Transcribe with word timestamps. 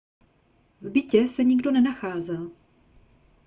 v 0.81 0.89
bytě 0.89 1.27
se 1.27 1.43
nikdo 1.43 1.71
nenacházel 1.71 2.51